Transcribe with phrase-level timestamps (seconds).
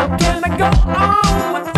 [0.00, 1.69] How can I go on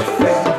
[0.00, 0.49] effect.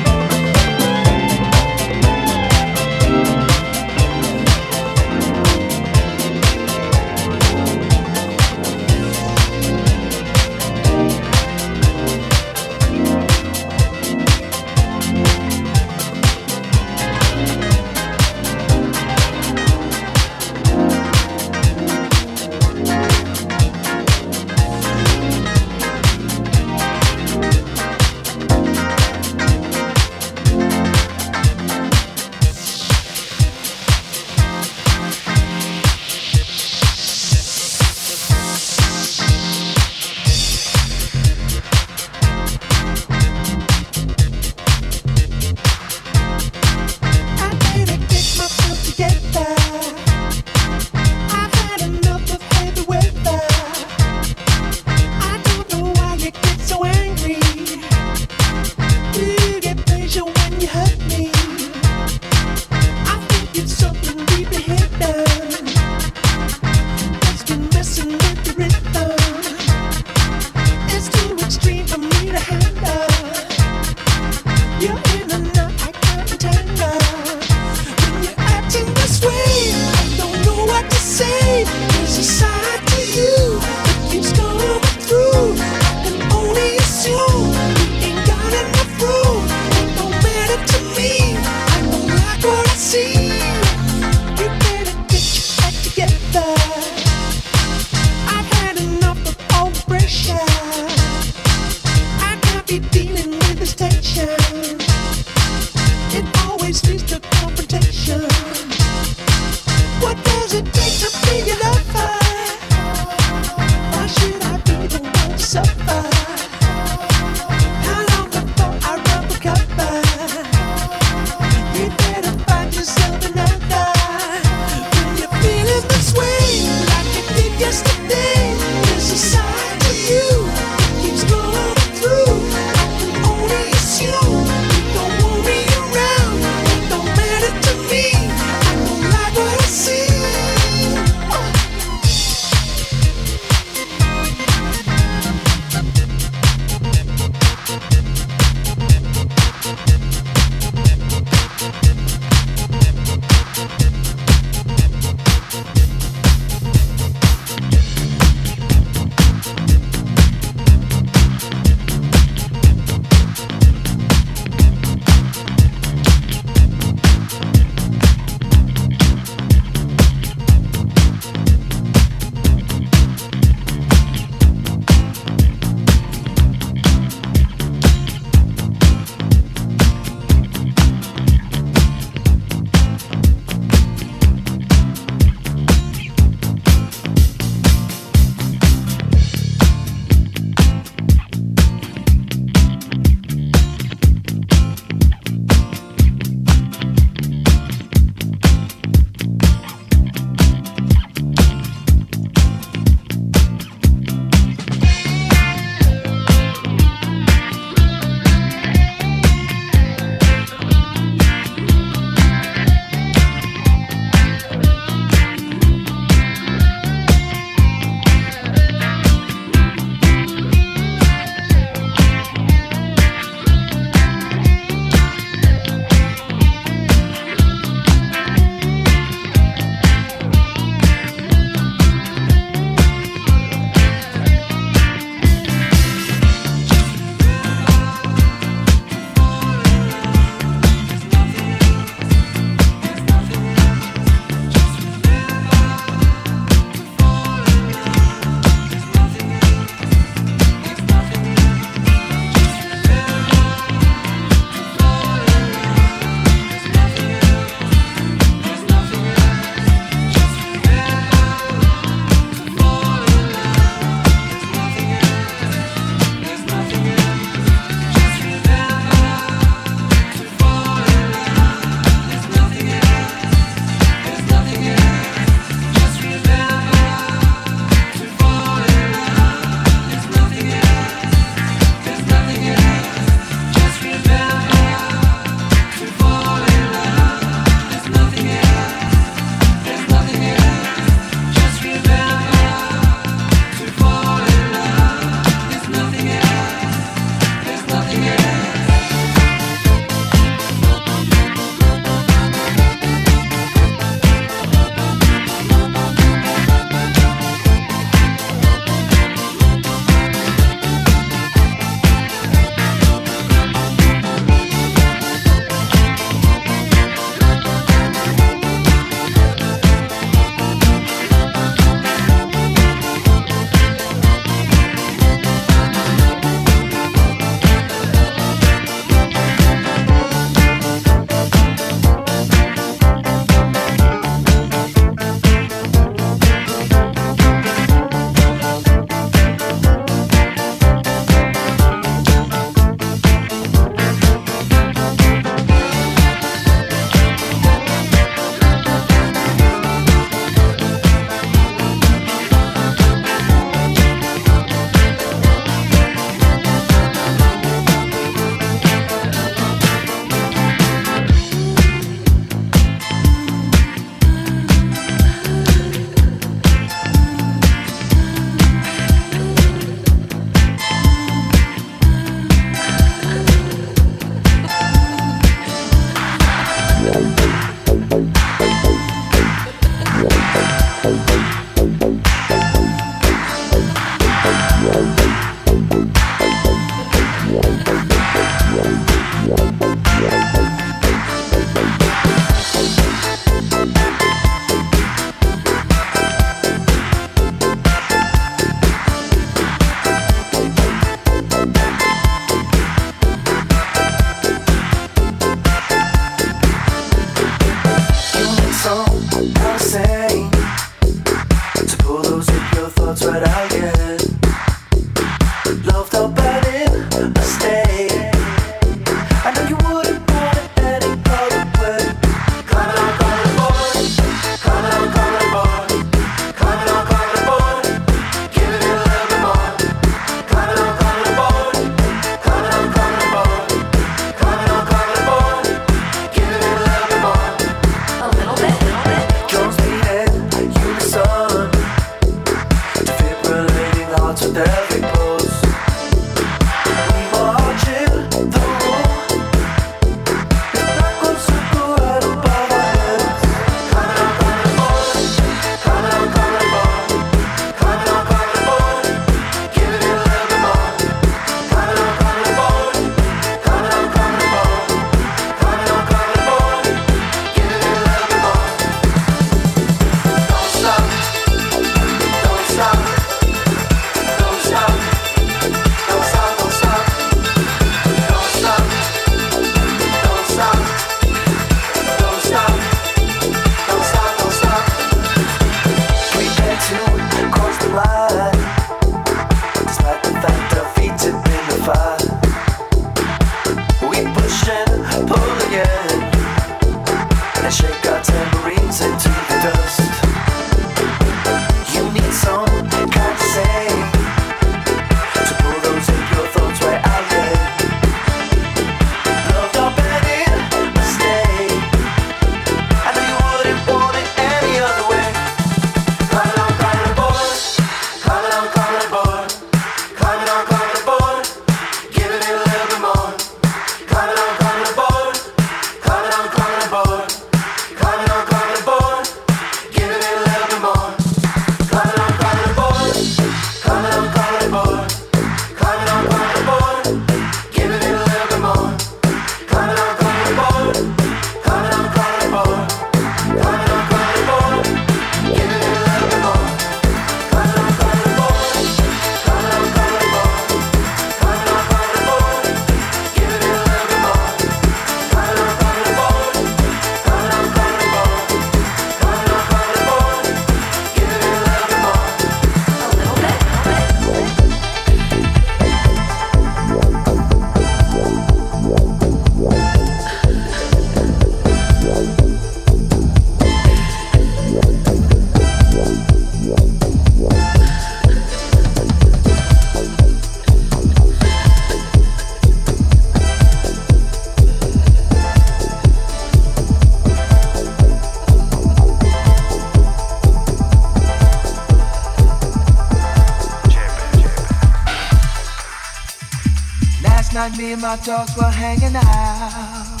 [598.04, 600.00] Dogs were hanging out.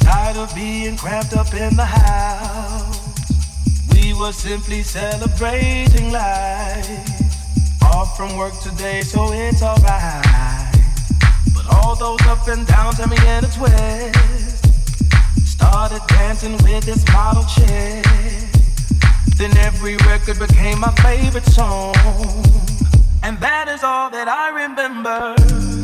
[0.00, 3.00] Tired of being cramped up in the house.
[3.92, 7.82] We were simply celebrating life.
[7.82, 10.74] Off from work today, so it's alright.
[11.54, 14.64] But all those up and downs had me in a twist.
[15.46, 18.04] Started dancing with this model chick.
[19.36, 21.94] Then every record became my favorite song.
[23.22, 25.83] And that is all that I remember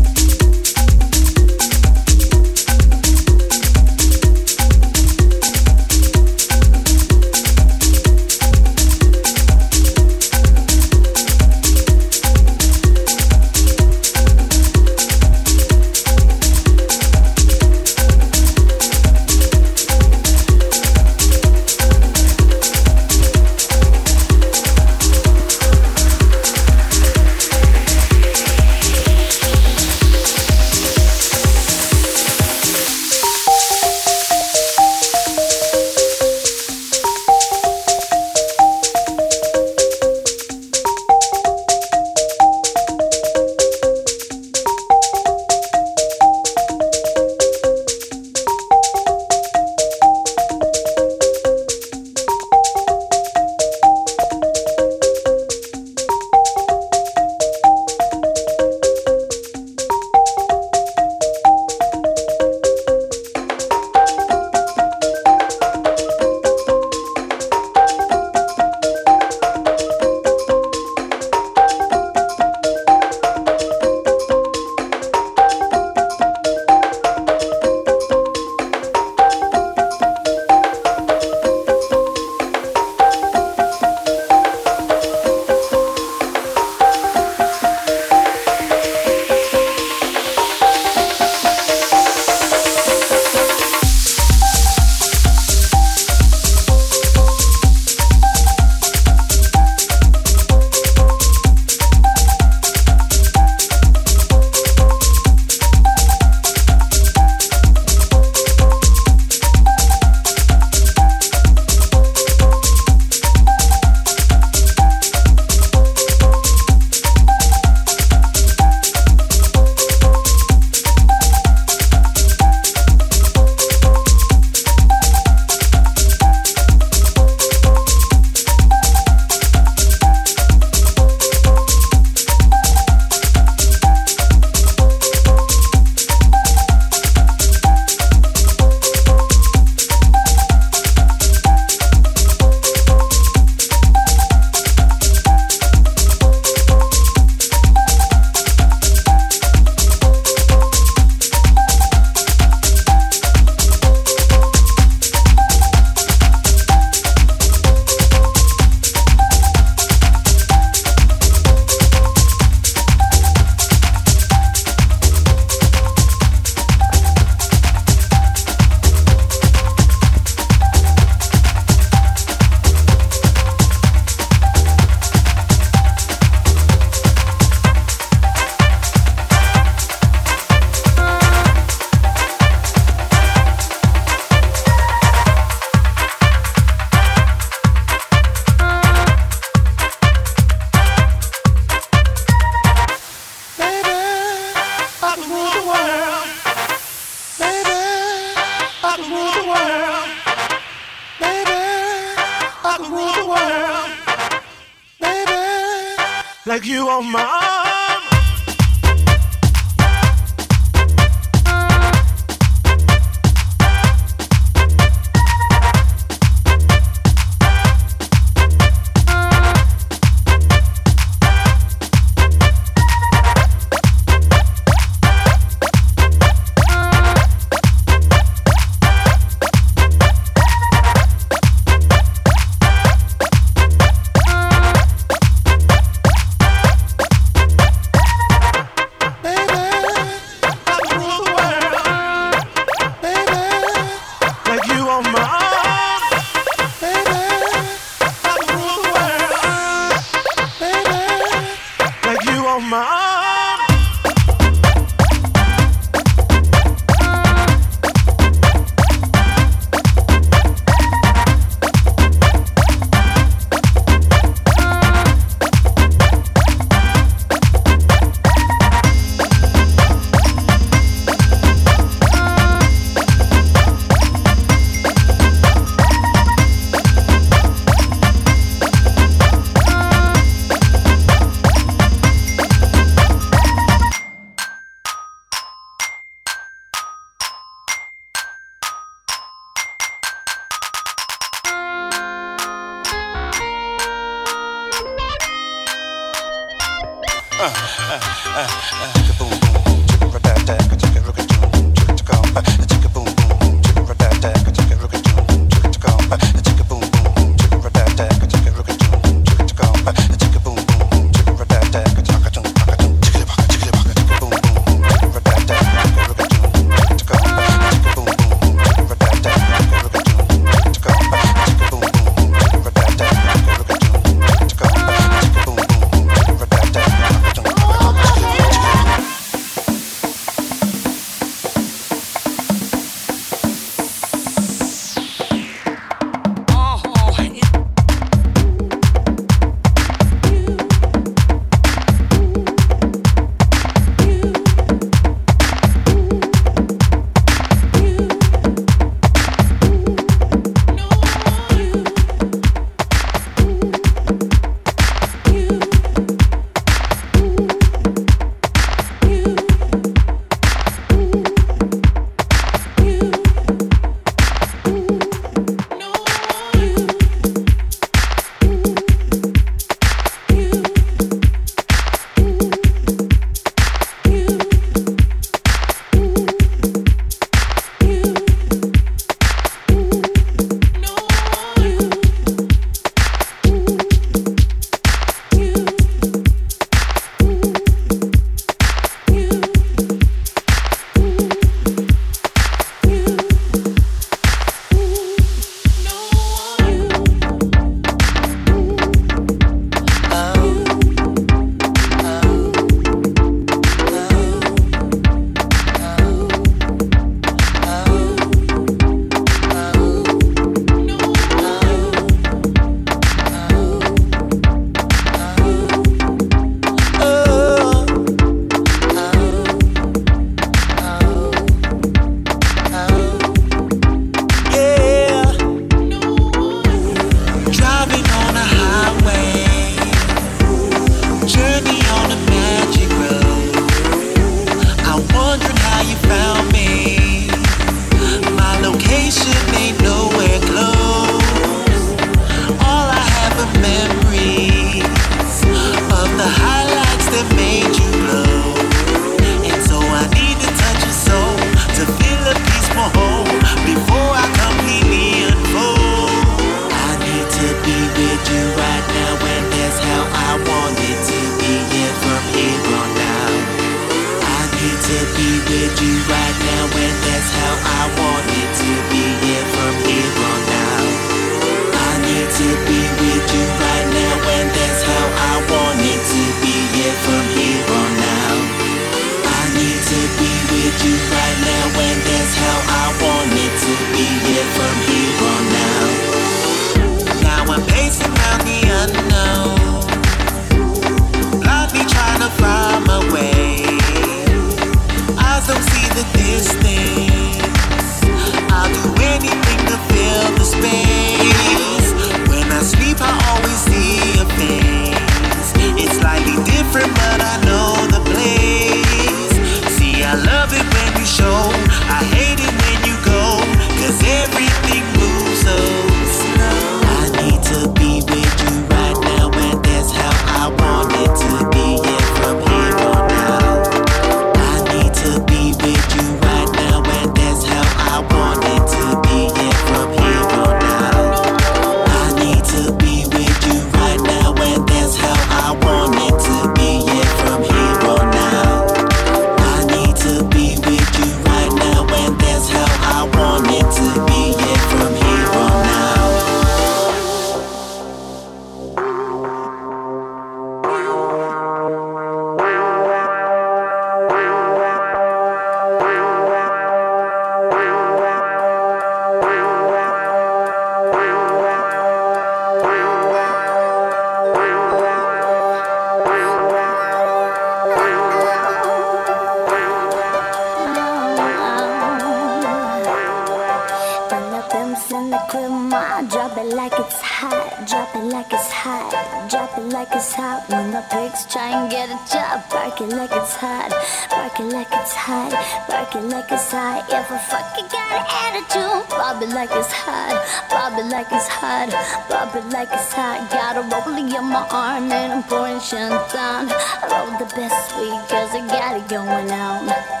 [588.11, 590.15] attitude, bob it like it's hot,
[590.49, 591.69] bob it like it's hot,
[592.09, 593.29] bob it like it's hot.
[593.31, 596.51] Got a rolling in my arm and I'm pouring champagne.
[596.51, 600.00] I roll the best sweet cause I got it going on.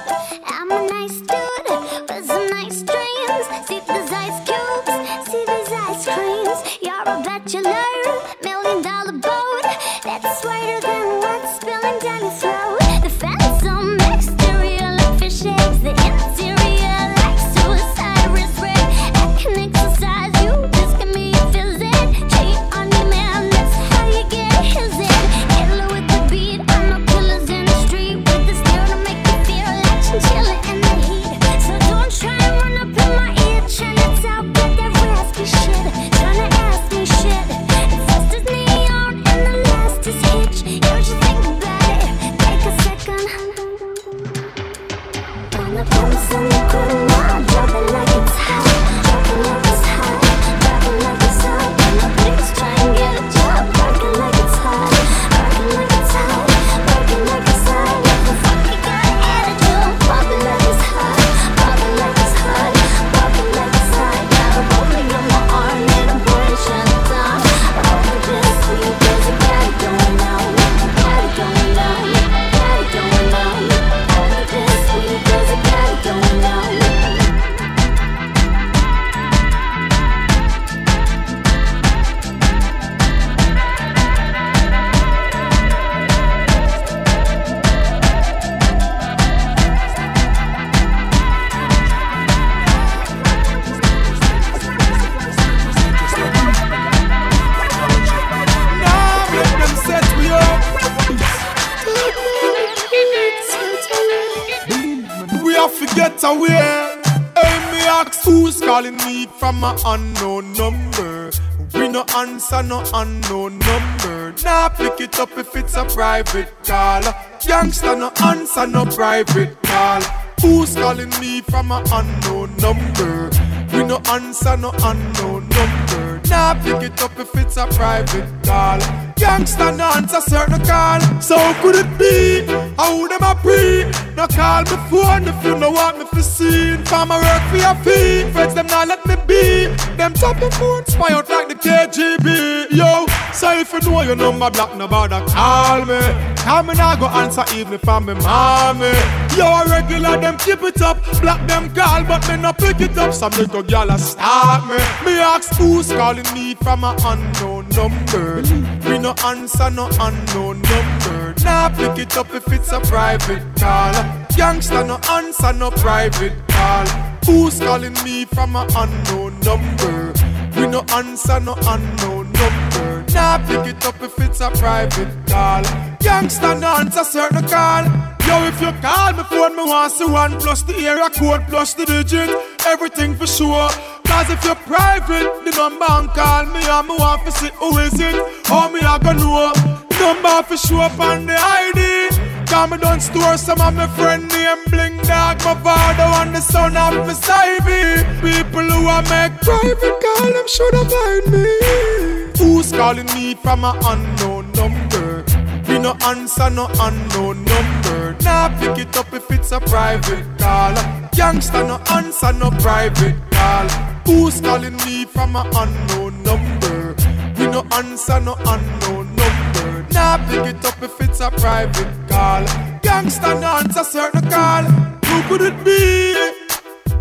[116.23, 117.03] Private call.
[117.47, 120.01] Youngster no answer no private call.
[120.41, 123.29] Who's calling me from an unknown number?
[123.73, 126.21] We no answer no unknown number.
[126.29, 128.79] Nah, pick it up if it's a private call.
[129.17, 130.99] Youngster no answer certain call.
[131.21, 132.45] So could it be?
[132.77, 133.85] How them a pre?
[134.15, 136.83] No call me phone if you know what me for seen.
[136.85, 138.31] Farmer work for your feet.
[138.33, 139.67] Friends them not let me be.
[139.95, 142.71] Them top the phone spy out like the KGB.
[142.71, 143.05] Yo,
[143.41, 145.99] so if you know your number block, no bother call me.
[146.43, 148.93] Call me now go answer even I'm me mommy.
[149.35, 150.97] Yo, a regular them keep it up.
[151.21, 153.11] Block them call, but me no pick it up.
[153.15, 154.77] Some little gyal a start me.
[155.03, 158.43] Me ask who's calling me from a unknown number.
[158.87, 161.33] Me no answer no unknown number.
[161.43, 163.95] Nah, pick it up if it's a private call.
[164.37, 166.85] Youngster no answer no private call.
[167.25, 170.13] Who's calling me from a unknown number?
[170.55, 172.70] We no answer no unknown number.
[173.13, 175.63] Nah, pick it up if it's a private call.
[176.01, 177.85] Youngster no answer certain call.
[178.27, 181.73] Yo, if you call me phone, me want see one plus the area code plus
[181.73, 182.29] the digit.
[182.65, 183.69] Everything for sure.
[184.05, 187.77] Cause if you're private, the number and call me and me want to see who
[187.79, 188.15] is it.
[188.45, 189.53] How me I gonna know?
[189.99, 192.31] Number for up on the ID.
[192.51, 196.41] Cause me don't store some of my friend name bling dog My father and the
[196.41, 202.10] son of my Ivy People who a make private call them shoulda find me
[202.41, 205.23] Who's calling me from a unknown number?
[205.67, 208.15] We no answer no unknown number.
[208.23, 210.73] Nah pick it up if it's a private call.
[211.13, 213.67] Youngster no answer no private call.
[214.07, 216.95] Who's calling me from a unknown number?
[217.37, 219.85] We no answer no unknown number.
[219.93, 222.43] Nah pick it up if it's a private call.
[222.83, 224.63] Youngster no answer certain call.
[224.63, 226.33] Who could it be?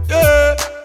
[0.06, 0.79] Yeah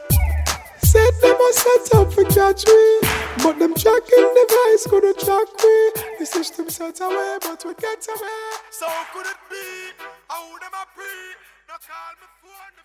[0.96, 3.00] Said them a set up for catch we
[3.44, 5.76] But them tracking device couldn't track we
[6.20, 9.92] The system set away but we get away So could it be?
[10.30, 11.04] How them a pre?
[11.68, 12.85] No call me phone